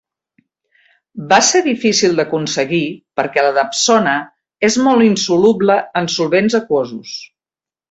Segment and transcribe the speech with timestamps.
[1.33, 2.79] Va ser difícil d'aconseguir
[3.21, 4.17] perquè la dapsona
[4.71, 7.17] és molt insoluble en solvents aquosos.